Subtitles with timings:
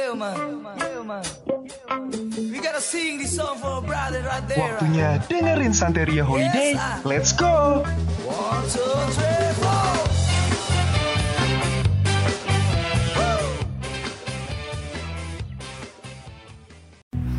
[0.00, 0.64] Yeah, man.
[0.80, 1.24] Yeah, man.
[2.32, 4.80] We gotta sing this song for a brother right there.
[4.80, 6.72] Waktunya dengerin Santeria Holiday.
[7.04, 7.84] Let's go!
[8.24, 8.80] One, two,
[9.12, 9.92] three, four.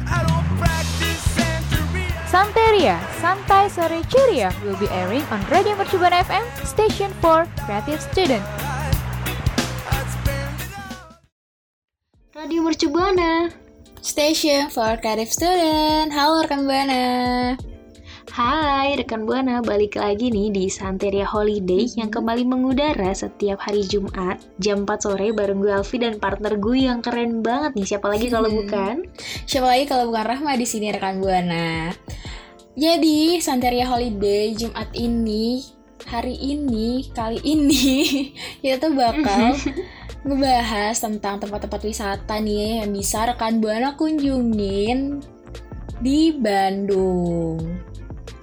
[0.06, 2.14] I don't practice Santeria.
[2.30, 8.61] Santeria, Santai Sore Ceria will be airing on Radio Mercubuana FM, station for creative student.
[12.42, 13.54] Radio Mercu Buana.
[14.02, 16.10] Station for creative student.
[16.10, 17.54] Halo rekan Buana.
[18.34, 24.42] Hai rekan Buana, balik lagi nih di Santeria Holiday yang kembali mengudara setiap hari Jumat
[24.58, 27.86] jam 4 sore bareng gue Alfi dan partner gue yang keren banget nih.
[27.94, 29.06] Siapa lagi kalau bukan?
[29.46, 31.94] Siapa lagi kalau bukan Rahma di sini rekan Buana.
[32.74, 35.62] Jadi Santeria Holiday Jumat ini
[36.06, 37.96] hari ini kali ini
[38.62, 39.54] kita tuh bakal
[40.26, 45.18] ngebahas tentang tempat-tempat wisata nih yang bisa rekan Buana kunjungin
[45.98, 47.58] di Bandung.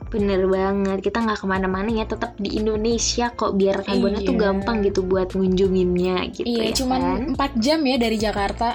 [0.09, 4.35] Bener banget, kita nggak ke mana-mana ya, tetap di Indonesia kok biar rekan Buana tuh
[4.35, 4.41] Iya.
[4.41, 7.01] gampang gitu buat ngunjunginnya gitu Iya, ya cuman
[7.37, 7.53] kan?
[7.55, 8.69] 4 jam ya dari Jakarta.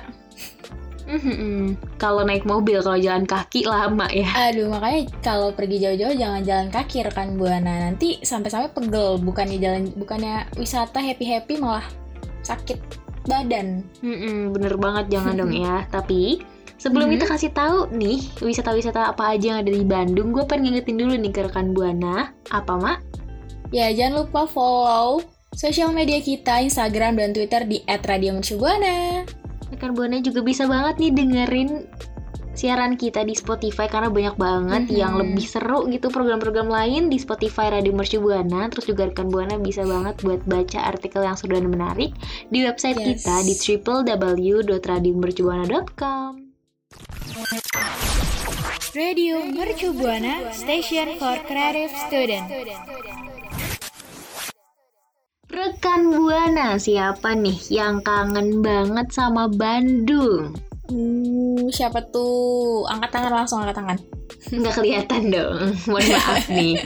[1.03, 1.75] Mhm.
[1.99, 4.27] Kalau naik mobil, kalau jalan kaki lama ya.
[4.49, 7.91] Aduh, makanya kalau pergi jauh-jauh jangan jalan kaki rekan Buana.
[7.91, 11.83] Nanti sampai-sampai pegel, bukannya jalan bukannya wisata happy-happy malah
[12.43, 12.79] sakit
[13.23, 13.83] badan.
[14.03, 15.83] Mm-mm, bener banget jangan dong ya.
[15.95, 16.39] Tapi
[16.79, 17.13] sebelum Mhm.
[17.19, 21.13] kita kasih tahu nih wisata-wisata apa aja yang ada di Bandung, gue pengen ngingetin dulu
[21.15, 22.31] nih ke rekan buana.
[22.51, 22.99] Apa mak?
[23.71, 29.23] Ya, jangan lupa follow sosial media kita, Instagram dan Twitter di @radiomercubuana.
[29.83, 31.83] Rekan buana juga bisa banget nih dengerin
[32.55, 34.95] siaran kita di Spotify karena banyak banget Mhm.
[34.95, 38.71] yang lebih seru gitu program-program lain di Spotify Radio Mercu Buana.
[38.71, 42.15] Terus juga rekan buana bisa banget buat baca artikel yang seru dan menarik
[42.47, 43.27] di website Yes.
[43.27, 46.31] kita di www.radiomercubuana.com.
[48.95, 52.47] Radio Mercubuana, station for creative student.
[55.53, 60.57] Rekan Buana, siapa nih yang kangen banget sama Bandung?
[60.89, 62.89] Uh, siapa tuh?
[62.89, 63.97] Angkat tangan langsung angkat tangan.
[64.49, 66.81] Nggak kelihatan dong, mohon maaf nih.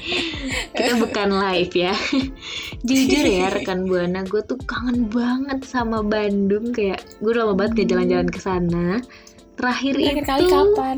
[0.75, 1.95] Kita bukan live ya.
[2.88, 6.75] Jujur ya rekan Buana, gue tuh kangen banget sama Bandung.
[6.75, 8.99] Kayak gue udah lama banget gak jalan-jalan ke sana.
[9.55, 10.97] Terakhir, Terakhir itu kali kapan?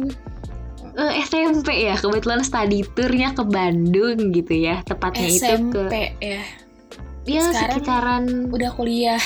[0.97, 4.81] eh, SMP ya, kebetulan study tournya ke Bandung gitu ya.
[4.89, 6.41] Tepatnya itu ke SMP ya.
[7.29, 9.21] Ya Sekarang- sekitaran Udah kuliah.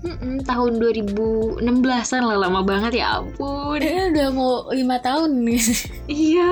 [0.00, 3.80] mm-mm, tahun 2016-an lah lama banget ya ampun.
[3.80, 5.62] Eh, udah mau lima tahun nih.
[6.06, 6.50] Iya.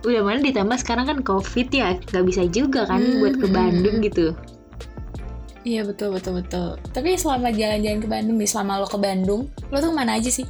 [0.00, 3.54] Udah mana ditambah sekarang kan covid ya, nggak bisa juga kan Hmm, buat ke hmm,
[3.54, 4.04] Bandung hmm.
[4.06, 4.26] gitu.
[5.62, 6.68] Iya betul betul betul.
[6.94, 10.30] Tapi selama jalan-jalan ke Bandung nih, selama lo ke Bandung, lo tuh ke mana aja
[10.30, 10.46] sih?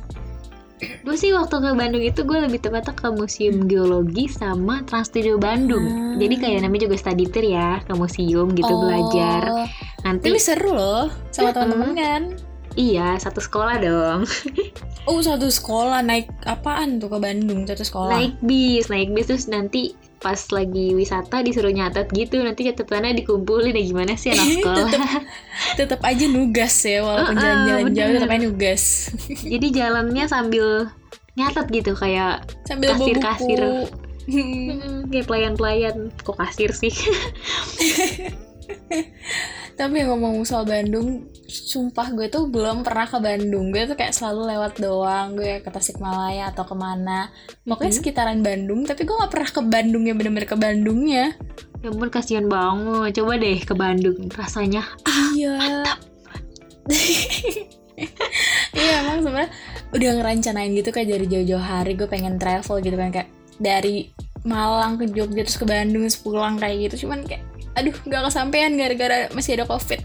[0.78, 5.34] Gue sih waktu ke Bandung itu gue lebih tepatnya ke Museum Geologi sama Trans Studio
[5.34, 5.82] Bandung.
[5.82, 6.16] Hmm.
[6.22, 9.42] Jadi kayak namanya juga study tour ya ke museum gitu Oh, belajar.
[10.06, 12.22] Nanti Tapi seru loh sama teman-teman kan.
[12.78, 14.20] iya satu sekolah dong.
[15.08, 18.12] Oh satu sekolah naik apaan tuh ke Bandung satu sekolah?
[18.12, 23.74] Naik bis, naik bis terus nanti pas lagi wisata disuruh nyatet gitu nanti catatannya dikumpulin.
[23.74, 24.92] Ya gimana sih anak sekolah?
[25.80, 28.82] Tetap aja nugas ya walaupun jalan-jalan jauh tetap aja nugas.
[29.54, 30.90] jadi jalannya sambil
[31.38, 33.62] nyatet gitu kayak Sambil Kasir-kasir.
[34.28, 36.12] Hmm, kayak pelayan-pelayan.
[36.20, 36.92] Kok kasir sih?
[39.78, 43.72] Tapi ngomong soal Bandung, sumpah gue tuh belum pernah ke Bandung.
[43.72, 45.32] Gue tuh kayak selalu lewat doang.
[45.32, 47.32] Gue ke Tasikmalaya atau ke mana.
[47.64, 47.98] Pokoknya Hmm.
[47.98, 48.84] sekitaran Bandung.
[48.84, 51.32] Tapi gue gak pernah ke Bandungnya, bener-bener ke Bandungnya.
[51.78, 54.82] ya ampun kasihan banget coba deh ke Bandung rasanya
[55.30, 55.86] Iya.
[58.74, 59.50] Iya emang sebenarnya
[59.90, 64.10] udah ngerancanain gitu kayak dari jauh-jauh hari gue pengen travel gitu kan kayak dari
[64.42, 67.42] Malang ke Jogja terus ke Bandung terus pulang kayak gitu cuman kayak
[67.74, 70.02] aduh nggak kesampaian gara-gara masih ada covid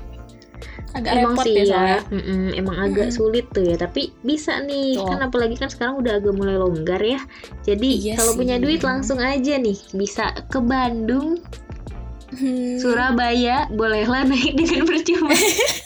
[0.94, 2.00] agak emang repot sih ya ya, soalnya.
[2.14, 3.18] Mm-mm, emang agak Mm-mm.
[3.18, 3.76] sulit tuh ya.
[3.76, 4.98] Tapi bisa nih.
[4.98, 5.10] Betul.
[5.10, 7.20] kan apalagi kan sekarang udah agak mulai longgar ya.
[7.66, 9.78] Jadi Iya kalau punya duit langsung aja nih.
[9.94, 11.42] Bisa ke Bandung
[12.34, 12.82] Hmm.
[12.82, 15.30] Surabaya bolehlah naik dengan percuma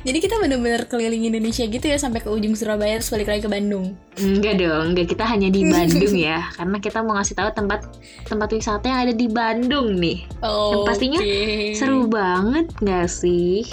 [0.00, 3.50] Jadi kita bener-bener keliling Indonesia gitu ya sampai ke ujung Surabaya terus balik lagi ke
[3.52, 3.92] Bandung.
[4.16, 5.12] enggak dong enggak.
[5.12, 6.48] Kita hanya di Bandung ya.
[6.56, 7.80] Karena kita mau ngasih tahu tempat
[8.24, 10.24] tempat wisata yang ada di Bandung nih.
[10.40, 11.20] Oh, pastinya
[11.76, 13.64] seru banget nggak sih?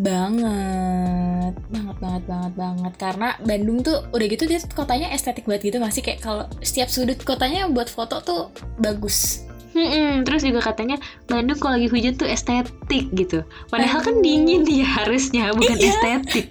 [0.00, 2.92] Banget, banget banget banget banget.
[2.96, 6.02] Karena Bandung tuh udah gitu dia kotanya estetik banget gitu nggak sih?
[6.02, 8.48] Kayak kalau setiap sudut kotanya buat foto tuh
[8.80, 9.44] bagus.
[9.70, 14.82] Mm-mm, terus juga katanya Bandung kalau lagi hujan tuh estetik gitu padahal kan dingin ya
[14.98, 15.90] harusnya bukan Iya.
[15.94, 16.46] estetik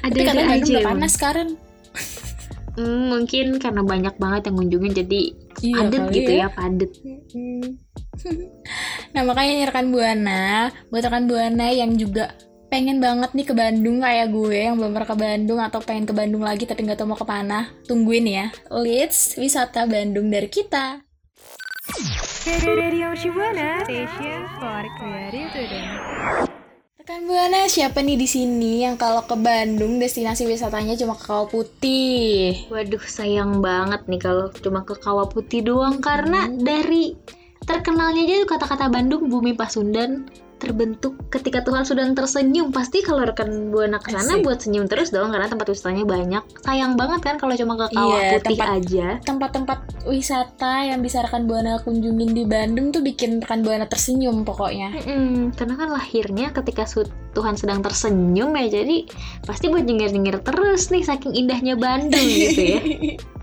[0.00, 0.84] ada Tapi udah emang.
[0.96, 1.48] panas sekarang.
[2.72, 5.20] Hmm, mungkin karena banyak banget yang ngunjungin jadi
[5.60, 6.40] Iya padet gitu ya.
[6.40, 6.90] ya, padet.
[7.34, 7.68] Hmm.
[9.12, 10.42] nah makanya nih rekan buana
[10.88, 12.32] buat rekan buana yang juga
[12.68, 16.14] pengen banget nih ke Bandung kayak gue yang belum pernah ke Bandung atau pengen ke
[16.14, 21.02] Bandung lagi tapi nggak tahu mau ke mana tungguin ya Leeds wisata Bandung dari kita
[27.10, 32.70] rekan buana siapa nih di sini yang kalau ke Bandung destinasi wisatanya cuma kakao putih?
[32.70, 37.18] Waduh, sayang banget nih kalau cuma ke Kawah Putih doang karena dari
[37.66, 42.68] terkenalnya aja kata-kata Bandung bumi Pasundan terbentuk ketika Tuhan sedang tersenyum.
[42.68, 46.44] Pasti kalau rekan buana ke sana buat senyum terus dong karena tempat wisatanya banyak.
[46.60, 49.06] Sayang banget kan kalau cuma ke kawah Iya, putih tempat- aja.
[49.24, 54.92] tempat-tempat wisata yang bisa rekan buana kunjungin di Bandung tuh bikin rekan buana tersenyum pokoknya.
[55.00, 59.06] Mm-mm, karena kan lahirnya ketika su- Tuhan sedang tersenyum ya jadi
[59.40, 62.80] pasti buat nyengir-nyengir terus nih saking indahnya Bandung gitu ya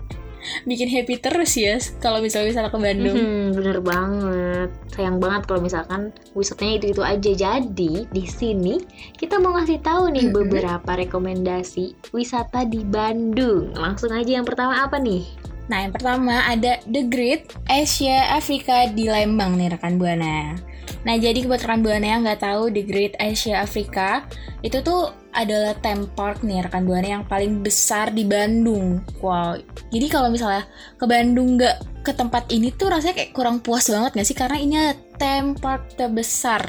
[0.64, 3.16] bikin happy terus ya kalau misalnya wisata ke Bandung.
[3.16, 6.00] Mhm, bener banget sayang banget kalau misalkan
[6.34, 8.82] wisatanya itu itu aja jadi di sini
[9.14, 10.34] kita mau ngasih tahu nih Mhm.
[10.34, 15.24] beberapa rekomendasi wisata di Bandung langsung aja yang pertama apa nih
[15.68, 20.56] Nah, yang pertama ada The Great Asia Afrika di Lembang nih rekan Buana.
[21.04, 24.24] Nah, jadi buat rekan Buana yang nggak tahu The Great Asia Afrika
[24.64, 28.98] itu tuh adalah theme park nih rekan Buana yang paling besar di Bandung.
[29.22, 29.62] Wow.
[29.88, 30.66] Jadi kalau misalnya
[30.98, 34.34] ke Bandung nggak ke tempat ini tuh rasanya kayak kurang puas banget nggak sih?
[34.34, 36.62] Karena ini adalah theme park terbesar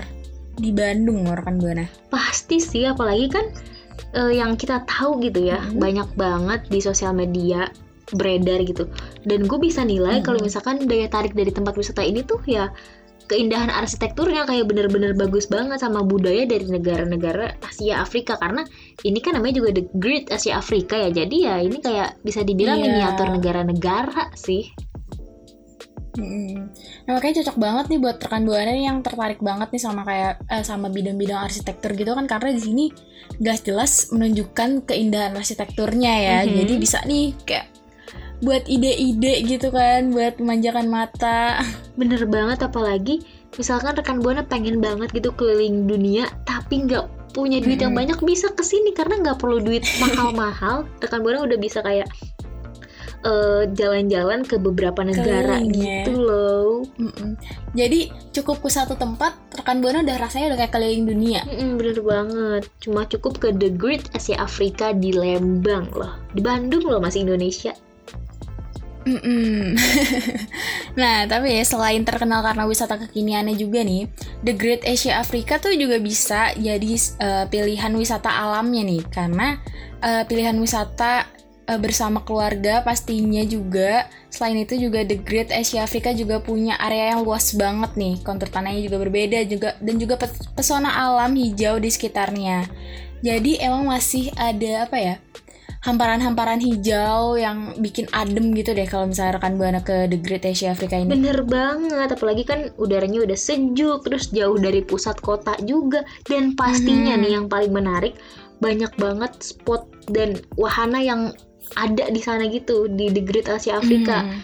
[0.54, 1.88] di Bandung loh rekan Buana.
[2.08, 3.46] pasti sih apalagi kan
[4.12, 5.80] eh, yang kita tahu gitu ya Mhm.
[5.80, 7.72] banyak banget di sosial media
[8.10, 8.90] beredar gitu
[9.24, 10.26] dan gue bisa nilai Mhm.
[10.26, 12.74] kalau misalkan daya tarik dari tempat wisata ini tuh ya
[13.30, 18.66] keindahan arsitekturnya kayak bener-bener bagus banget sama budaya dari negara-negara Asia Afrika karena
[19.06, 22.82] ini kan namanya juga The Great Asia Afrika ya jadi ya ini kayak bisa dibilang
[22.82, 22.86] Iya.
[22.90, 24.74] miniatur negara-negara sih
[26.20, 26.74] Mm-mm.
[27.06, 30.66] Nah makanya cocok banget nih buat rekan buana yang tertarik banget nih sama kayak eh,
[30.66, 32.86] sama bidang-bidang arsitektur gitu kan karena di sini
[33.40, 36.38] jelas-jelas menunjukkan keindahan arsitekturnya ya.
[36.44, 36.66] Mhm.
[36.66, 37.72] Jadi bisa nih kayak
[38.40, 41.60] buat ide-ide gitu kan, buat memanjakan mata.
[42.00, 43.20] Bener banget apalagi
[43.58, 48.14] misalkan rekan buana pengen banget gitu keliling dunia tapi nggak punya duit yang Mm-mm.
[48.14, 52.06] banyak bisa ke sini karena nggak perlu duit mahal-mahal rekan buana udah bisa kayak
[53.26, 56.06] eh, jalan-jalan ke beberapa negara Keliling ya.
[56.06, 56.70] gitu loh
[57.02, 57.38] Mm-mm.
[57.74, 61.42] Jadi cukup ke satu tempat rekan buana udah rasanya udah kayak keliling dunia.
[61.46, 66.86] Mm-mm, bener banget cuma cukup ke The Great Asia Afrika di Lembang loh di Bandung
[66.86, 67.74] loh masih Indonesia
[69.10, 69.74] Mm-mm.
[71.02, 74.06] nah, tapi ya selain terkenal karena wisata kekiniannya juga nih,
[74.46, 79.58] The Great Asia Afrika tuh juga bisa jadi eh, pilihan wisata alamnya nih, karena
[80.06, 81.26] eh, pilihan wisata
[81.66, 84.06] eh, bersama keluarga pastinya juga.
[84.30, 88.54] Selain itu juga The Great Asia Afrika juga punya area yang luas banget nih, kontur
[88.54, 92.70] tanahnya juga berbeda juga dan juga pes- pesona alam hijau di sekitarnya.
[93.26, 95.16] Jadi emang masih ada apa ya?
[95.80, 100.76] Hamparan-hamparan hijau yang bikin adem gitu deh kalau misalnya rekan buana ke The Great Asia
[100.76, 101.08] Afrika ini.
[101.08, 107.16] Bener banget, apalagi kan udaranya udah sejuk, terus jauh dari pusat kota juga, dan pastinya
[107.16, 107.22] Mhm.
[107.24, 108.20] nih yang paling menarik
[108.60, 111.32] banyak banget spot dan wahana yang
[111.80, 114.28] ada di sana gitu di The Great Asia Afrika.
[114.28, 114.40] Mhm.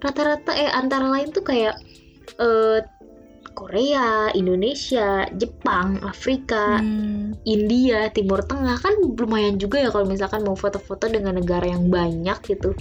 [0.00, 1.78] Rata-rata eh antara lain tuh kayak
[2.40, 2.78] eh,
[3.52, 7.34] Korea, Indonesia, Jepang, Afrika, Hmm.
[7.42, 12.38] India, Timur Tengah kan lumayan juga ya kalau misalkan mau foto-foto dengan negara yang banyak
[12.46, 12.72] gitu.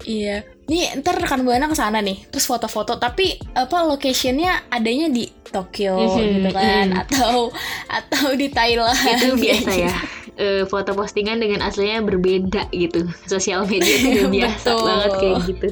[0.00, 0.48] Iya.
[0.64, 2.96] Nih ntar rekan buana ke sana nih, terus foto-foto.
[2.96, 7.00] Tapi apa locationnya adanya di Tokyo Mhm, gitu kan, mhm.
[7.04, 7.52] atau
[7.86, 8.96] atau di Thailand.
[8.96, 9.84] itu biasa Gitu.
[9.84, 9.94] ya
[10.40, 15.68] Eh, foto postingan dengan aslinya berbeda gitu sosial media itu biasa banget kayak gitu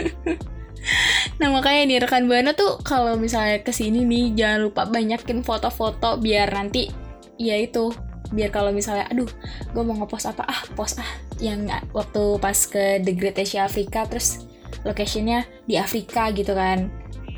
[1.40, 6.16] Nah makanya nih rekan buana tuh kalau misalnya ke sini nih jangan lupa banyakin foto-foto
[6.16, 6.88] biar nanti
[7.36, 7.92] ya itu
[8.32, 9.28] biar kalau misalnya aduh
[9.70, 10.42] gue mau ngepost apa?
[10.46, 11.10] Ah post ah.
[11.38, 14.48] Yang waktu pas ke The Great Asia Afrika terus
[14.82, 16.90] locationnya di Afrika gitu kan.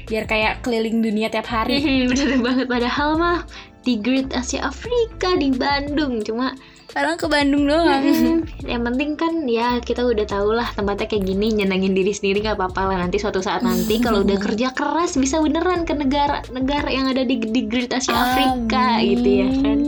[0.09, 1.83] Biar kayak keliling dunia tiap hari.
[2.11, 3.39] Bener banget padahal mah
[3.85, 6.25] di Great Asia Afrika di Bandung.
[6.25, 6.55] Cuma
[6.89, 11.25] Padahal ke Bandung doang mhm, yang penting kan ya kita udah tau lah tempatnya kayak
[11.29, 15.21] gini nyenengin diri sendiri nggak apa-apa lah nanti suatu saat nanti kalau udah kerja keras
[15.21, 19.79] bisa beneran ke negara-negara yang ada di, di Great Asia Afrika gitu ya kan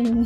[0.00, 0.24] Amin.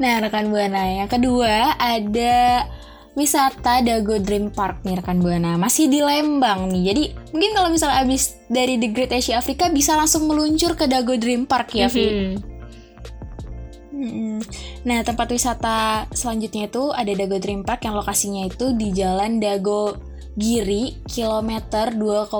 [0.00, 2.64] Nah, rekan Buana, yang kedua ada
[3.12, 5.60] wisata Dago Dream Park nih rekan Buana.
[5.60, 6.82] Masih di Lembang nih.
[6.88, 7.02] Jadi,
[7.36, 11.44] mungkin kalau misalnya abis dari The Great Asia Afrika bisa langsung meluncur ke Dago Dream
[11.44, 12.40] Park ya, Vi.
[13.90, 14.38] Mm-mm.
[14.82, 15.76] Nah, tempat wisata
[16.10, 19.98] selanjutnya itu ada Dago Dream Park yang lokasinya itu di Jalan Dago
[20.30, 22.30] Giri, kilometer 2,2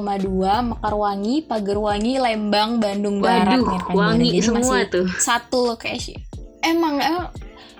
[0.70, 3.58] Mekarwangi, Pagerwangi, Lembang, Bandung Barat.
[3.58, 4.14] Waduh, Buana.
[4.14, 5.06] wangi Jadi semua masih tuh.
[5.18, 6.14] Satu lokasi.
[6.62, 7.28] Emang, emang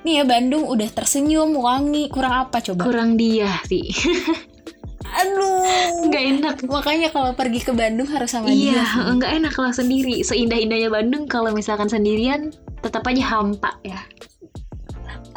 [0.01, 2.89] nih ya Bandung udah tersenyum, wangi, kurang apa coba?
[2.89, 3.85] kurang dia sih
[5.21, 6.09] Aduh.
[6.09, 8.85] nggak enak Makanya kalau pergi ke Bandung harus sama Iya, dia.
[8.87, 9.01] sih.
[9.15, 10.23] nggak enak kalau sendiri.
[10.23, 14.01] Seindah-indahnya Bandung, kalau misalkan sendirian, tetap aja hampa ya.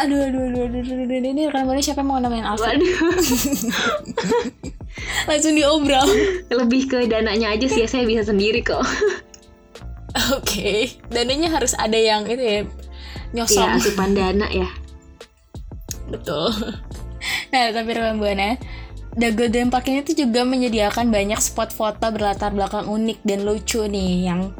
[0.01, 2.81] Aduh, aduh, aduh, aduh, aduh, aduh, ini rekan siapa yang mau namain Alfred?
[2.81, 2.97] Waduh,
[5.29, 6.07] Langsung diobrol.
[6.49, 8.81] lebih ke dananya aja sih, saya bisa sendiri kok.
[10.33, 12.59] Oke, dananya harus ada yang itu ya
[13.33, 13.69] nyosong.
[13.69, 14.69] Iya, asupan dana ya.
[16.09, 16.53] Betul.
[17.53, 18.57] Nah, tapi rekan Buana,
[19.13, 23.85] Dago Dream Park ini tuh juga menyediakan banyak spot foto berlatar belakang unik dan lucu
[23.85, 24.53] nih yang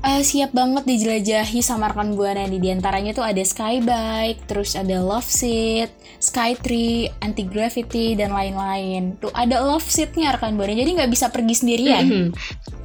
[0.00, 2.60] eh, siap banget dijelajahi sama rekan Buana nih.
[2.60, 9.16] Di antaranya tuh ada Skybike, terus ada Love Seat, Skytree, Anti Gravity dan lain-lain.
[9.18, 12.04] Tuh ada Love Seatnya rekan Buana, jadi nggak bisa pergi sendirian.
[12.04, 12.28] Mhm.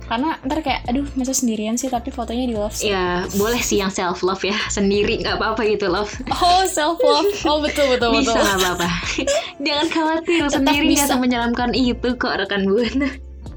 [0.05, 2.93] Karena ntar kayak, aduh masa sendirian sih tapi fotonya di Love Seat.
[2.93, 6.13] Ya, boleh sih yang self love ya, sendiri nggak apa-apa gitu love.
[6.29, 8.43] Oh self love, oh betul betul Bisa betul.
[8.45, 8.87] nggak apa-apa.
[9.65, 11.17] Jangan khawatir, Tetap sendiri bisa.
[11.17, 13.09] menyeramkan itu kok rekan buana.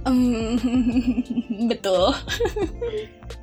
[0.08, 0.56] Hmm,
[1.70, 2.16] betul.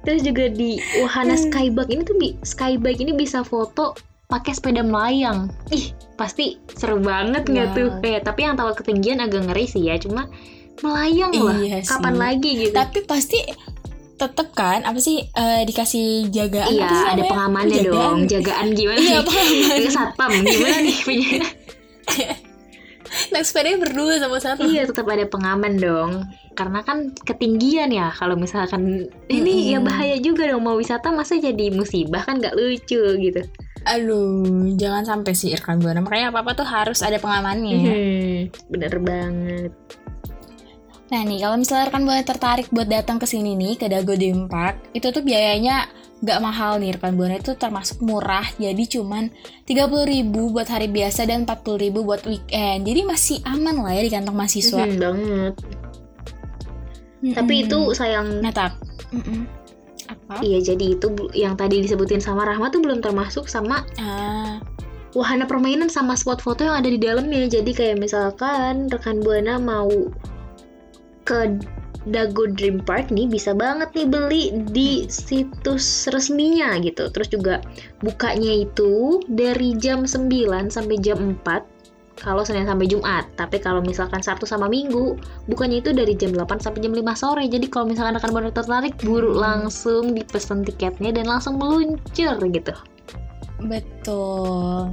[0.01, 3.93] Terus juga di wahana skybike ini tuh bi- skybike ini bisa foto
[4.25, 5.53] pakai sepeda melayang.
[5.69, 7.75] Ih, pasti seru banget nggak Wow.
[7.75, 7.87] tuh?
[8.03, 10.25] Eh, tapi yang tahu ketinggian agak ngeri sih ya, cuma
[10.79, 11.55] melayang lah.
[11.55, 12.19] Iya Kapan sih.
[12.19, 12.73] lagi gitu?
[12.73, 13.39] Tapi pasti
[14.15, 17.93] tetep kan apa sih eh, dikasih jagaan iya, apa sih ada pengamannya Jagaan.
[17.93, 18.17] dong.
[18.25, 19.89] Jagaan gimana Iya, nih?
[19.89, 21.29] satpam gimana nih punya?
[23.25, 24.65] Naik sepedanya berdua sama satu.
[24.65, 26.11] iya, tetap ada pengaman dong.
[26.55, 28.09] Karena kan ketinggian ya.
[28.15, 29.91] Kalau misalkan ini ya Mm-mm.
[29.91, 33.41] bahaya juga dong mau wisata masa jadi musibah kan nggak lucu gitu.
[33.85, 36.01] Aduh, jangan sampai sih rekan buana.
[36.01, 37.77] Makanya apa-apa tuh harus ada pengamannya.
[37.77, 38.39] Hmm,
[38.73, 39.71] bener banget.
[41.05, 44.49] Nah nih, kalau misalnya rekan buana tertarik buat datang ke sini nih ke Dago Dream
[44.49, 45.85] Park, itu tuh biayanya
[46.25, 48.49] nggak mahal nih rekan buana itu termasuk murah.
[48.57, 49.29] Jadi cuman
[49.69, 52.89] 30.000 buat hari biasa dan 40.000 buat weekend.
[52.89, 54.81] Jadi masih aman lah ya di kantong mahasiswa.
[54.81, 55.53] Mhm, banget.
[57.33, 58.77] Tapi itu sayang Nah, tak.
[59.09, 59.47] Mm-mm.
[60.05, 60.37] Apa?
[60.45, 64.61] Iya jadi itu yang tadi disebutin sama Rahma tuh belum termasuk sama Ah,
[65.17, 67.49] wahana permainan sama spot foto yang ada di dalamnya.
[67.49, 69.89] Jadi kayak misalkan rekan Buana mau
[71.25, 71.57] ke
[72.05, 77.09] Dago Dream Park nih bisa banget nih beli di situs resminya gitu.
[77.09, 77.65] Terus juga
[78.05, 81.74] bukanya itu dari jam 9 sampai jam 4
[82.19, 83.27] kalau Senin sampai Jumat.
[83.35, 85.19] Tapi kalau misalkan Sabtu sama Minggu,
[85.51, 87.43] bukannya itu dari jam 8 sampai jam 5 sore.
[87.47, 92.73] Jadi kalau misalkan rekan Buana tertarik, buru langsung dipesan tiketnya dan langsung meluncur gitu.
[93.65, 94.91] betul.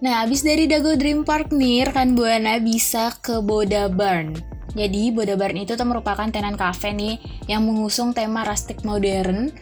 [0.00, 4.32] Nah, abis dari Dago Dream Park nih, rekan Buana bisa ke Boda Barn.
[4.72, 7.20] Jadi, Boda Barn itu tuh merupakan tenan cafe nih
[7.52, 9.52] yang mengusung tema rustic modern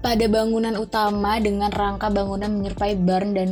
[0.00, 3.48] pada bangunan utama dengan rangka bangunan menyerupai barn dan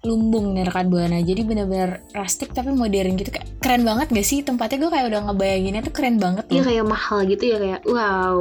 [0.00, 1.20] lumbung nih rekan Buana.
[1.20, 3.30] Jadi bener-bener rustic tapi modern gitu.
[3.30, 4.80] Kayak keren banget gak sih tempatnya?
[4.80, 8.38] Gue kayak udah ngebayanginnya tuh keren banget Iya kayak mahal gitu ya kayak wow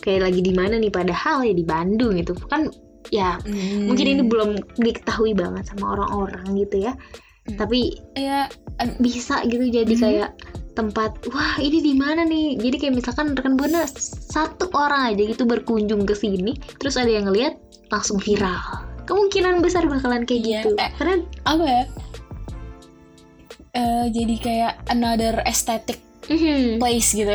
[0.00, 2.68] kayak lagi di mana nih padahal ya di Bandung gitu kan
[3.08, 3.88] ya Hmm.
[3.88, 7.56] mungkin ini belum diketahui banget sama orang-orang gitu ya Hmm.
[7.56, 8.52] tapi ya
[9.00, 10.02] bisa gitu jadi Mhm.
[10.04, 10.30] kayak
[10.76, 15.42] tempat wah ini di mana nih jadi kayak misalkan rekan buana satu orang aja gitu
[15.42, 17.56] berkunjung ke sini terus ada yang ngeliat
[17.88, 20.90] langsung viral kemungkinan besar bakalan kayak Iya, gitu eh.
[20.94, 21.82] karena apa ya
[23.72, 26.76] eh, jadi kayak another aesthetic Mhm.
[26.76, 27.32] place gitu.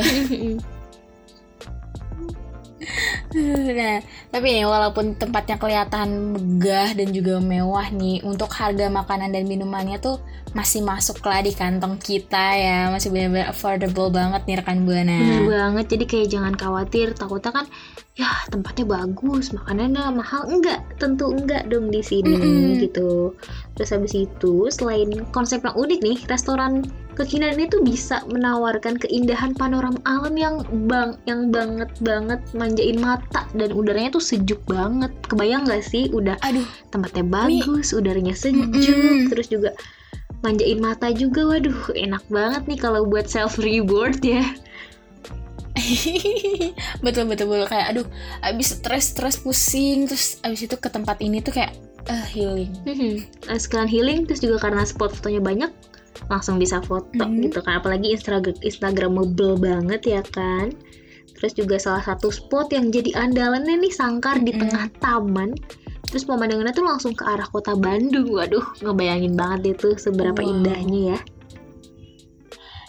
[3.79, 3.99] Nah,
[4.29, 9.97] tapi nih walaupun tempatnya kelihatan megah dan juga mewah nih, untuk harga makanan dan minumannya
[9.97, 10.21] tuh
[10.53, 15.17] masih masuk lah di kantong kita ya, masih benar-benar affordable banget nih rekan buana.
[15.17, 17.65] Bener banget, jadi kayak jangan khawatir, takutnya kan
[18.13, 20.85] ya tempatnya bagus, makanannya mahal enggak?
[21.01, 22.85] Tentu enggak dong di sini Mm-mm.
[22.85, 23.33] gitu.
[23.73, 29.53] Terus habis itu selain konsep yang unik nih, restoran kekinian ini tuh bisa menawarkan keindahan
[29.53, 35.13] panorama alam yang bang yang banget banget manjain mata dan udaranya tuh sejuk banget.
[35.29, 36.09] Kebayang nggak sih?
[36.09, 39.29] Udah Aduh, tempatnya bagus, udaranya sejuk, Mm-mm.
[39.29, 39.71] terus juga
[40.41, 41.45] manjain mata juga.
[41.45, 44.43] Waduh, enak banget nih kalau buat self reward ya.
[47.05, 48.07] betul betul betul kayak aduh,
[48.45, 51.73] abis stres stres pusing, terus abis itu ke tempat ini tuh kayak
[52.11, 52.71] eh healing.
[52.83, 53.47] Mhm.
[53.47, 55.71] Nah, sekalian healing terus juga karena spot fotonya banyak
[56.29, 57.49] langsung bisa foto Mhm.
[57.49, 60.71] gitu kan apalagi Instagram Instagramable banget ya kan
[61.33, 64.59] terus juga salah satu spot yang jadi andalannya nih sangkar di Mhm.
[64.63, 65.49] tengah taman
[66.07, 70.49] terus pemandangannya tuh langsung ke arah kota Bandung waduh ngebayangin banget itu seberapa Wow.
[70.49, 71.19] indahnya ya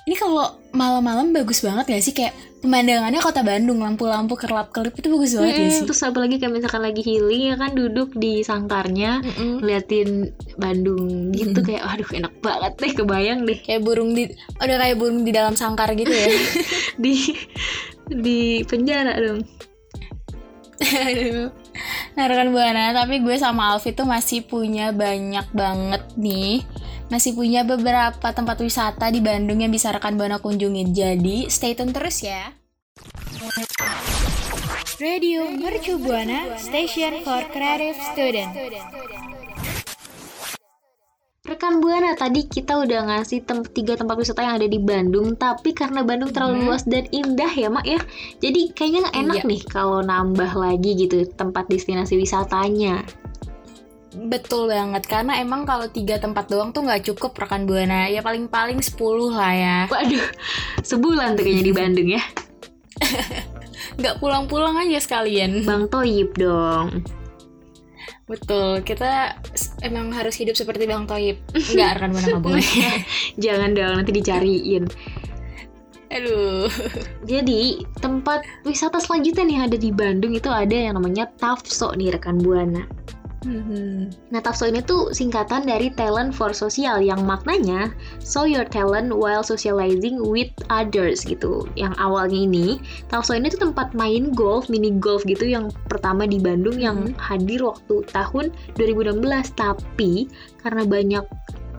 [0.05, 5.37] Ini kalau malam-malam bagus banget gak sih kayak pemandangannya kota Bandung, lampu-lampu kerlap-kelip itu bagus
[5.37, 5.85] banget ya Mm-mm, sih.
[5.85, 9.61] terus apalagi kayak misalkan lagi healing ya kan duduk di sangkarnya Mm-mm.
[9.61, 10.11] ngeliatin
[10.57, 11.67] Bandung gitu Mm.
[11.67, 15.53] kayak aduh enak banget deh kebayang deh Kayak burung di udah kayak burung di dalam
[15.53, 16.27] sangkar gitu ya.
[17.05, 17.15] di
[18.09, 19.45] di penjara dong.
[22.15, 26.63] Nah rekan Buana, tapi gue sama Alfi tuh masih punya banyak banget nih.
[27.13, 30.95] Masih punya beberapa tempat wisata di Bandung yang bisa rekan Buana kunjungin.
[30.95, 32.55] Jadi stay tune terus ya.
[35.03, 38.55] Radio Mercu Buana, station for creative student
[41.45, 45.77] Rekan Buana tadi kita udah ngasih tem tiga tempat wisata yang ada di Bandung, tapi
[45.77, 46.65] karena Bandung terlalu Mhm.
[46.65, 48.01] luas dan indah ya Mak ya,
[48.41, 49.49] jadi kayaknya nggak enak Iya.
[49.53, 53.05] nih kalau nambah lagi gitu tempat destinasi wisatanya.
[54.17, 58.81] Betul banget, karena emang kalau tiga tempat doang tuh nggak cukup rekan Buana Ya paling-paling
[58.81, 60.25] 10 lah ya Waduh,
[60.81, 62.25] sebulan tuh kayaknya di Bandung ya.
[64.01, 67.05] Nggak pulang-pulang aja sekalian Bang Toyib dong.
[68.25, 69.37] Betul, kita
[69.85, 71.37] emang harus hidup seperti Bang Toyib
[71.77, 72.69] Nggak rekan Buana nggak boleh
[73.45, 74.89] Jangan dong nanti dicariin.
[76.09, 76.73] Aduh
[77.29, 82.41] Jadi tempat wisata selanjutnya nih ada di Bandung itu ada yang namanya Tafso nih rekan
[82.41, 82.89] Buana.
[83.45, 84.33] Mhm.
[84.33, 87.93] Nah, TAFSO ini tuh singkatan dari Talent for Social yang maknanya
[88.25, 91.69] show your talent while socializing with others gitu.
[91.77, 92.81] Yang awalnya ini,
[93.13, 97.63] TAFSO ini tuh tempat main golf, mini golf gitu yang pertama di Bandung yang hadir
[97.63, 99.53] waktu tahun 2016.
[99.55, 100.27] Tapi
[100.65, 101.25] karena banyak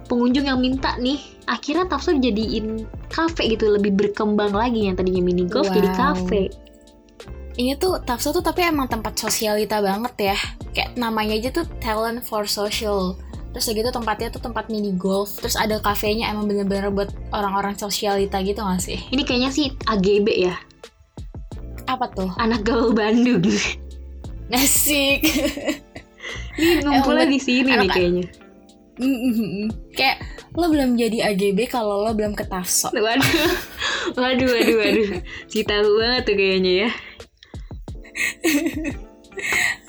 [0.05, 1.17] pengunjung yang minta nih,
[1.49, 5.97] akhirnya TAFSO dijadiin cafe gitu, lebih berkembang lagi yang tadinya mini golf jadi Wow.
[7.55, 10.37] Ini tuh Tafso tuh tapi emang tempat sosialita banget ya
[10.75, 13.15] Kayak namanya aja tuh Talent for Social
[13.55, 18.43] Terus gitu tempatnya tuh tempat mini golf Terus ada kafenya emang bener-bener buat orang-orang sosialita
[18.43, 18.99] gitu gak sih?
[19.07, 20.55] Ini kayaknya sih AGB ya,
[21.87, 22.27] Apa tuh?
[22.35, 23.39] anak gaul Bandung.
[24.51, 25.23] Asik
[26.59, 28.27] Ini ngumpulnya di sini nih kayaknya.
[29.91, 30.17] Kayak
[30.55, 33.23] lo belum jadi AGB kalau lo belum ke Tafso Waduh,
[34.19, 35.07] waduh, waduh, waduh.
[35.51, 36.89] Si tahu banget tuh kayaknya ya.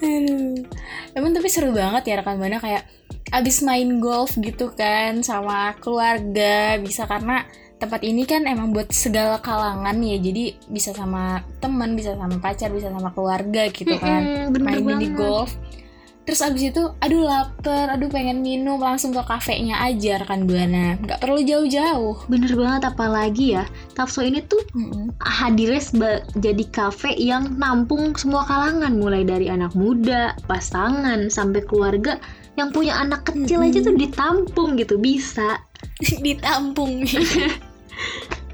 [0.03, 0.67] Aduh.
[1.15, 2.85] Emang tapi seru banget ya rekan Buana kayak
[3.35, 7.43] abis main golf gitu kan sama keluarga bisa karena
[7.77, 12.73] tempat ini kan emang buat segala kalangan ya jadi bisa sama teman bisa sama pacar
[12.73, 14.23] bisa sama keluarga gitu kan.
[14.25, 15.53] Mm-mm, bener main mini golf
[16.27, 21.23] terus abis itu aduh lapar aduh pengen minum langsung ke kafenya aja rekan Buana nggak
[21.23, 23.65] perlu jauh-jauh Bener banget apalagi ya.
[23.95, 25.15] Tafso ini tuh Mm-mm.
[25.23, 25.81] hadirnya
[26.37, 32.19] jadi kafe yang nampung semua kalangan mulai dari anak muda, pasangan sampai keluarga
[32.59, 35.63] yang punya anak kecil aja tuh ditampung gitu bisa.
[36.25, 37.05] ditampung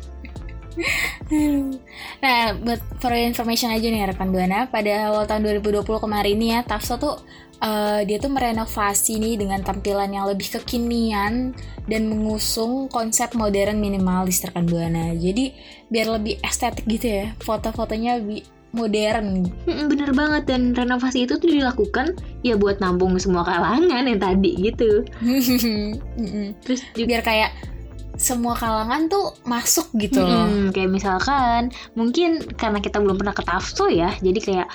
[2.22, 6.60] Nah, buat for information aja nih rekan Buana, pada awal tahun 2020 kemarin nih ya,
[6.64, 7.16] Tafso tuh
[7.62, 11.56] eh, dia tuh merenovasi nih dengan tampilan yang lebih kekinian
[11.88, 15.12] dan mengusung konsep modern minimalis rekan Buana.
[15.16, 15.52] Jadi
[15.88, 19.46] biar lebih estetik gitu ya, foto-fotonya lebih modern.
[19.68, 25.04] Bener banget dan renovasi itu tuh dilakukan ya buat nampung semua kalangan yang tadi gitu.
[26.64, 27.50] Terus juga biar kayak
[28.14, 30.46] semua kalangan tuh masuk gitu loh.
[30.70, 34.68] Kayak misalkan mungkin karena kita belum pernah ke Tafso ya, jadi kayak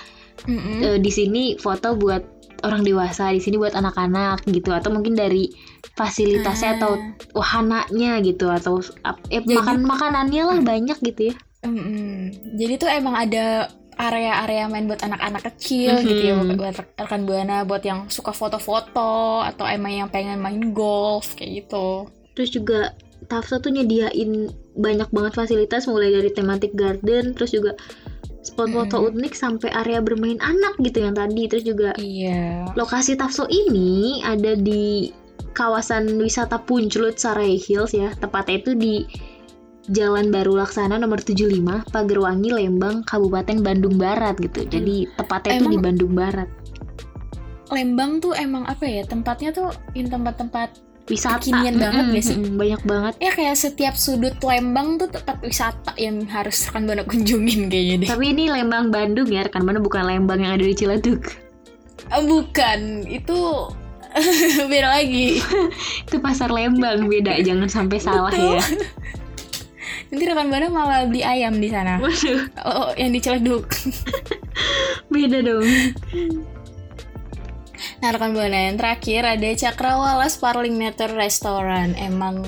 [0.43, 0.77] Mm-mm.
[0.81, 2.21] eh, di sini foto buat
[2.61, 5.49] orang dewasa di sini buat anak-anak gitu atau mungkin dari
[5.93, 6.97] fasilitasnya atau
[7.31, 8.81] wahananya gitu atau
[9.29, 12.33] eh, Jadi- makan makanannya lah banyak gitu ya Mm-mm.
[12.53, 13.65] Jadi tuh emang ada
[13.97, 16.53] area-area main buat anak-anak kecil gitu ya Mhm.
[16.53, 22.05] buat rekan buana buat yang suka foto-foto atau emang yang pengen main golf kayak gitu.
[22.33, 22.93] terus juga
[23.25, 27.73] Tafsa tuh nyediain banyak banget fasilitas mulai dari tematik garden terus juga
[28.45, 31.49] spot foto unik sampai area bermain anak gitu yang tadi.
[31.51, 32.71] Terus juga Iya.
[32.79, 35.11] lokasi Tafso ini ada di
[35.51, 38.13] kawasan wisata Puncelut Sarai Hills ya.
[38.15, 38.93] Tepatnya itu di
[39.87, 44.67] Jalan Baru Laksana nomor 75 Pagerwangi Lembang Kabupaten Bandung Barat gitu.
[44.67, 46.47] Jadi tepatnya itu di Bandung Barat.
[47.67, 52.35] Lembang tuh emang apa ya tempatnya tuh in tempat-tempat wisata Kekinian banget Mm-mm, gak sih?
[52.35, 57.01] mm-mm, banyak banget ya kayak setiap sudut Lembang tuh tempat wisata yang harus rekan buana
[57.01, 58.07] kunjungin kayaknya deh.
[58.07, 61.23] tapi ini Lembang Bandung ya rekan mana bukan Lembang yang ada di Ciledug
[62.07, 63.35] Ah, bukan, itu
[64.71, 65.43] beda lagi.
[66.03, 68.55] itu pasar Lembang beda jangan sampai salah Betul.
[68.55, 68.63] ya
[70.07, 71.99] Nanti rekan buana malah beli ayam di sana.
[71.99, 73.67] waduh Kalau yang di Ciledug.
[75.07, 75.67] beda dong
[78.07, 81.91] Nah rekan buana yang terakhir ada Cakrawala Sparling Meter Restaurant.
[81.99, 82.39] Emang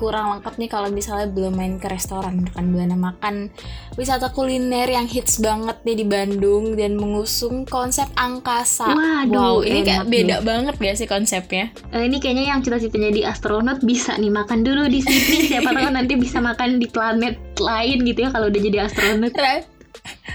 [0.00, 3.52] kurang lengkap nih kalau misalnya belum main ke restoran rekan buana makan
[4.00, 8.88] wisata kuliner yang hits banget nih di Bandung dan mengusung konsep angkasa.
[8.88, 11.68] Waduh, wow, ini kayak beda banget gak sih konsepnya?
[11.92, 15.44] Eh, ini kayaknya yang cita-citanya di astronot bisa nih makan dulu di sini.
[15.52, 19.36] Siapa tahu nanti bisa makan di planet lain gitu ya kalau udah jadi astronot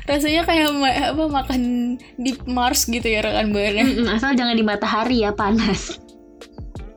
[0.08, 1.62] Rasanya kayak ma- apa makan
[2.15, 3.84] di Mars gitu ya rekan buana.
[3.84, 6.00] Mm-mm, asal jangan di matahari ya panas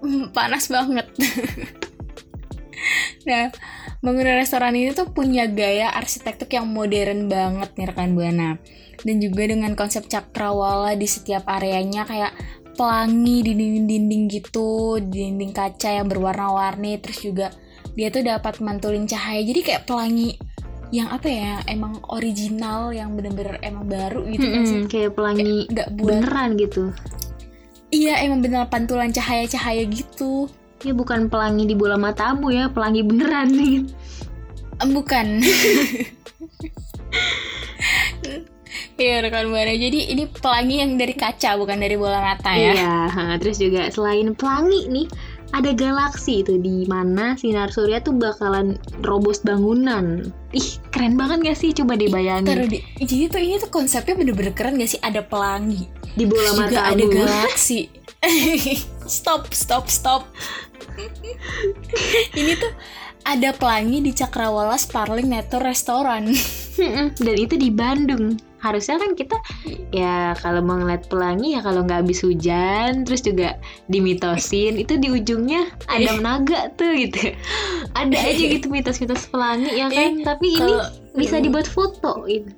[0.00, 1.04] Hmm, panas banget.
[3.28, 3.52] nah,
[4.00, 8.56] bangunan restoran ini tuh punya gaya arsitektur yang modern banget nih rekan buana.
[9.04, 12.32] Dan juga dengan konsep cakrawala di setiap areanya kayak
[12.80, 17.52] pelangi di dinding-dinding gitu, di dinding kaca yang berwarna-warni, terus juga
[17.92, 19.44] dia tuh dapat mantulin cahaya.
[19.44, 20.40] Jadi kayak pelangi
[20.90, 24.80] yang apa ya, emang original yang bener-bener emang baru gitu kan sih.
[24.90, 26.90] Kayak pelangi buat beneran gitu
[27.90, 30.46] Iya, emang bener pantulan cahaya-cahaya gitu.
[30.80, 33.84] ya bukan pelangi di bola matamu ya pelangi beneran nih
[34.80, 35.26] Bukan.
[39.00, 39.72] Iya rekan buana.
[39.72, 42.72] Jadi ini pelangi yang dari kaca bukan dari bola mata ya.
[42.76, 42.96] Iya,
[43.40, 45.06] terus juga selain pelangi nih,
[45.50, 50.30] ada galaksi itu di mana sinar surya tuh bakalan robos bangunan.
[50.54, 51.70] Ih, keren banget gak sih?
[51.74, 52.46] Coba dibayangin.
[52.46, 52.78] Taruh di.
[53.02, 55.00] Jadi tuh ini tuh konsepnya bener-bener keren gak sih?
[55.02, 57.90] Ada pelangi, Di bola Terus juga mata ada galaksi.
[59.06, 60.22] stop, stop, stop.
[62.40, 62.72] ini tuh
[63.26, 66.26] ada pelangi di Cakrawala Sparling Nature Restaurant.
[67.18, 68.49] Dan itu di Bandung.
[68.60, 69.36] Harusnya kan kita
[69.88, 73.56] ya kalau mau ngeliat pelangi ya kalau nggak habis hujan, terus juga
[73.88, 77.32] dimitosin itu di ujungnya ada naga tuh gitu.
[77.96, 80.20] Ada aja gitu mitos-mitos pelangi ya kan.
[80.20, 80.74] Eh, Tapi ini
[81.16, 82.52] bisa dibuat foto gitu.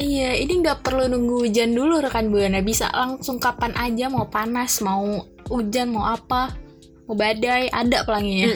[0.00, 2.64] Iya, ini nggak perlu nunggu hujan dulu rekan buana.
[2.64, 6.56] Bisa langsung kapan aja mau panas, mau hujan, mau apa,
[7.04, 8.48] mau badai, ada pelanginya.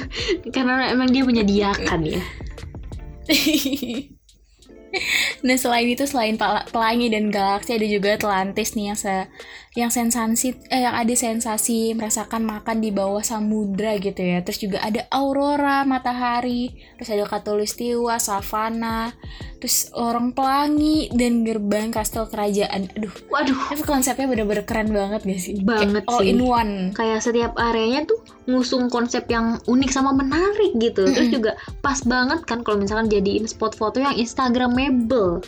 [0.54, 2.22] Karena emang dia menyediakan ya.
[5.46, 6.36] nah selain itu selain
[6.72, 9.28] pelangi dan galaksi ada juga Atlantis nih yang se
[9.78, 14.42] yang sensasi eh, yang ada sensasi merasakan makan di bawah samudra gitu ya.
[14.42, 19.14] Terus juga ada aurora matahari, terus ada katulistiwa, savana,
[19.62, 22.90] terus lorong pelangi dan gerbang kastel kerajaan.
[22.98, 25.54] Aduh, Waduh, itu konsepnya bener-bener keren banget gak sih?
[25.62, 26.30] Banget Kayak all sih.
[26.34, 26.74] in one.
[26.98, 28.18] kayak setiap areanya tuh
[28.50, 31.06] ngusung konsep yang unik sama menarik gitu.
[31.06, 31.54] Terus juga
[31.86, 35.38] pas banget kan kalau misalkan jadiin spot foto yang instagramable.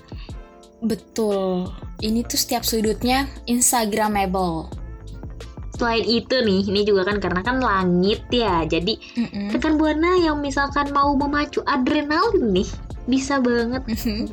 [0.83, 1.69] Betul.
[2.01, 4.73] Ini tuh setiap sudutnya instagramable.
[5.77, 8.69] Selain itu nih, ini juga kan karena kan langit ya.
[8.69, 9.49] Jadi Mm-mm.
[9.57, 12.69] rekan buana yang misalkan mau memacu adrenalin nih,
[13.09, 13.81] bisa banget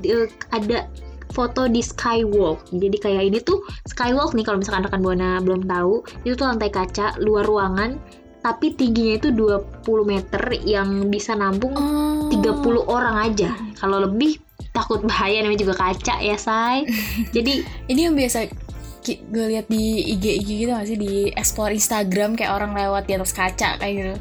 [0.04, 0.92] eh, ada
[1.32, 2.68] foto di skywalk.
[2.76, 6.72] Jadi kayak ini tuh skywalk nih kalau misalkan rekan buana belum tahu, itu tuh lantai
[6.72, 7.96] kaca luar ruangan
[8.38, 12.32] tapi tingginya itu 20 meter yang bisa nampung Oh.
[12.32, 13.52] 30 orang aja.
[13.76, 14.40] Kalau lebih
[14.72, 16.86] takut bahaya namanya juga kaca ya, say.
[17.36, 18.50] Jadi Ini yang biasa
[19.08, 23.16] gue lihat di IG IG gitu gak sih di explore Instagram kayak orang lewat di
[23.16, 24.16] atas kaca kayak gitu.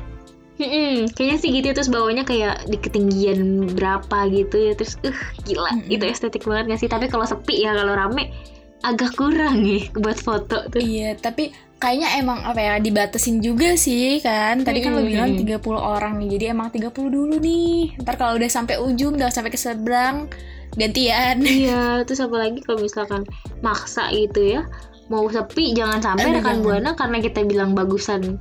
[0.57, 5.69] Mm-mm, kayaknya sih gitu terus bawahnya kayak di ketinggian berapa gitu ya terus uh gila
[5.69, 5.93] Mm-mm.
[5.93, 8.33] itu estetik banget gak sih tapi kalau sepi ya kalau rame
[8.83, 14.21] agak kurang nih buat foto tuh Iya, tapi kayaknya emang apa ya dibatasin juga sih
[14.21, 14.63] kan.
[14.63, 15.11] Tadi kan lo Mm-mm.
[15.13, 16.29] bilang 30 orang nih.
[16.39, 17.97] Jadi emang 30 dulu nih.
[18.01, 20.29] Ntar kalau udah sampai ujung, udah sampai ke seberang
[20.75, 21.41] gantian.
[21.41, 23.25] iya terus apalagi kalau misalkan
[23.65, 24.63] maksa gitu ya
[25.09, 26.65] mau sepi jangan sampai Aduh, rekan jangan.
[26.67, 28.37] buana karena kita bilang bagusan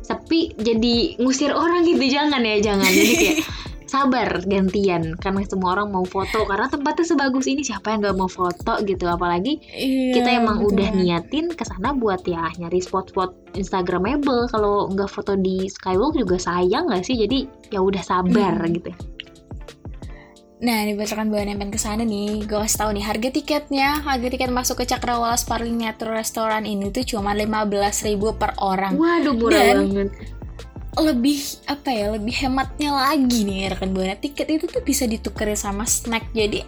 [0.00, 3.38] sepi jadi ngusir orang gitu jangan ya jangan jadi kayak
[3.86, 8.26] sabar gantian karena semua orang mau foto karena tempatnya sebagus ini siapa yang gak mau
[8.26, 9.06] foto gitu?
[9.06, 14.46] Apalagi Iya, kita emang betul udah niatin ke sana buat ya nyari spot-spot instagramable.
[14.48, 17.16] Kalau nggak foto di skywalk juga sayang nggak sih?
[17.16, 17.38] Jadi
[17.70, 18.74] ya udah sabar Hmm.
[18.74, 18.90] gitu.
[20.56, 24.00] Nah, buat rekan buana yang pengen ke sana nih, gue kasih tahu nih harga tiketnya,
[24.00, 28.96] harga tiket masuk ke Cakrawala Sparkling Nature Restaurant ini tuh cuma 15.000 per orang.
[28.96, 30.08] waduh murah Dan- banget
[30.96, 34.16] Lebih apa ya, lebih hematnya lagi nih rekan buana.
[34.16, 36.32] Tiket itu tuh bisa ditukerin sama snack.
[36.32, 36.64] Jadi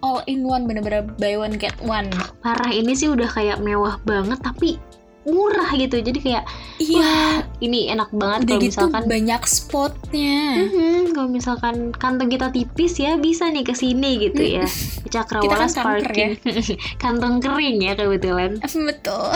[0.00, 2.08] all in one bener-bener buy one get one.
[2.40, 4.80] parah ini sih udah kayak mewah banget tapi
[5.28, 6.44] murah gitu jadi kayak
[6.80, 10.40] Iya, ini enak banget kalau gitu misalkan banyak spotnya.
[10.64, 14.64] Mhm, kalau misalkan kantong kita tipis ya bisa nih ke sini gitu ya.
[15.04, 16.32] Kita Cakrawala kan kanker Sparking.
[17.04, 18.56] kantong kering ya kebetulan.
[18.64, 19.28] Betul.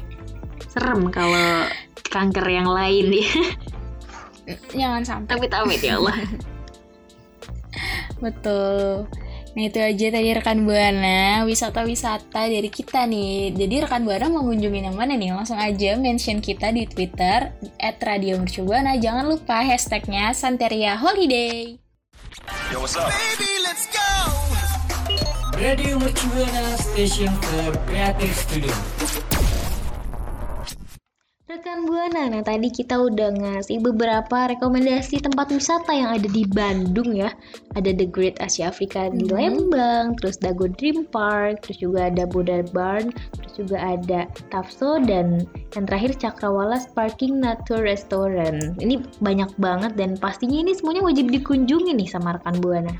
[0.72, 1.68] Serem kalau
[2.10, 3.30] kanker yang lain ya.
[4.74, 5.30] Jangan sampai.
[5.30, 6.18] Tapi amit ya Allah.
[8.24, 9.06] Betul.
[9.50, 13.50] Nah itu aja tadi rekan Buana wisata-wisata dari kita nih.
[13.50, 15.34] Jadi rekan Buana mau ngunjungin yang mana nih?
[15.34, 18.94] Langsung aja mention kita di Twitter @radiomercubuana.
[19.02, 21.78] Jangan lupa hashtagnya Santeria Holiday.
[22.70, 24.10] Baby, let's go.
[25.58, 29.29] Radio Mercubuana Station for Creative Studio.
[31.90, 37.34] Buana, nah tadi kita udah ngasih beberapa rekomendasi tempat wisata yang ada di Bandung ya.
[37.74, 42.62] Ada The Great Asia Africa di Lembang, terus Dago Dream Park, terus juga ada Buddha
[42.70, 45.42] Barn, terus juga ada Tafso dan
[45.74, 48.78] yang terakhir Cakrawala Sparking Nature Restaurant.
[48.78, 52.94] Ini banyak banget dan pastinya ini semuanya wajib dikunjungi nih sama rekan Buana.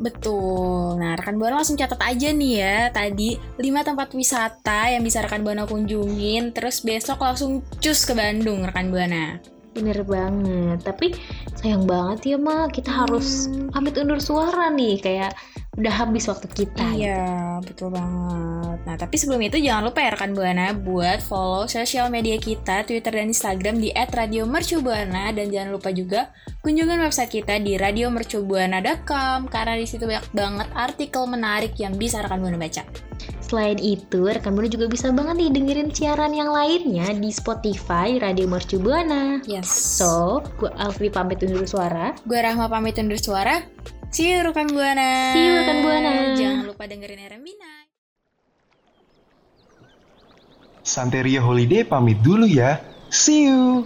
[0.00, 0.98] Betul.
[0.98, 2.78] Nah, rekan Buana langsung catat aja nih ya.
[2.90, 6.50] Tadi 5 tempat wisata yang bisa rekan Buana kunjungin.
[6.50, 9.38] Terus besok langsung cus ke Bandung rekan Buana.
[9.72, 11.16] Bener banget, tapi
[11.56, 15.32] sayang banget ya Ma, kita harus pamit undur suara nih, kayak
[15.80, 16.84] udah habis waktu kita.
[16.92, 17.08] gitu.
[17.08, 18.78] Iya, betul banget.
[18.84, 23.16] Nah, tapi sebelum itu jangan lupa ya rekan Buana buat follow sosial media kita, Twitter
[23.16, 26.28] dan Instagram di @radiomercubuana dan jangan lupa juga
[26.60, 32.44] kunjungan website kita di radiomercubuana.com karena di situ banyak banget artikel menarik yang bisa rekan
[32.44, 32.84] Buana baca.
[33.52, 38.48] Selain itu, rekan Buana juga bisa banget nih dengerin siaran yang lainnya di Spotify Radio
[38.48, 39.44] Mercu Buana.
[39.44, 39.68] Yes.
[39.68, 42.16] So, gue Alfi pamit undur suara.
[42.24, 43.60] gue Rahma pamit undur suara.
[44.08, 45.36] See you rekan Buana.
[45.36, 46.12] See you, rekan Buana.
[46.32, 47.84] Jangan lupa dengerin Eremina.
[50.80, 52.80] Santeria Holiday pamit dulu ya.
[53.12, 53.84] See you.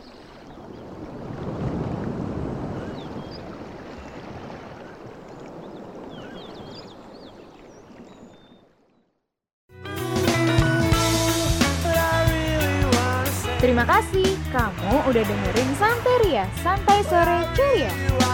[16.36, 18.25] Santeria Santai Sore Ceria.